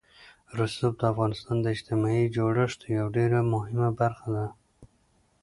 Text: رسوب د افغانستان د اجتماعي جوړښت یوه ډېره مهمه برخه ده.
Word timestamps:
رسوب 0.59 0.93
د 0.99 1.03
افغانستان 1.11 1.57
د 1.61 1.65
اجتماعي 1.75 2.25
جوړښت 2.35 2.79
یوه 2.95 3.11
ډېره 3.17 3.39
مهمه 3.53 3.89
برخه 3.99 4.27
ده. 4.35 4.45